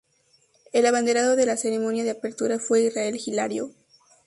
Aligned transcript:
El 0.73 0.87
abanderado 0.87 1.37
en 1.37 1.45
la 1.45 1.57
ceremonia 1.57 2.03
de 2.03 2.09
apertura 2.09 2.57
fue 2.57 2.81
Israel 2.85 3.21
Hilario. 3.23 3.69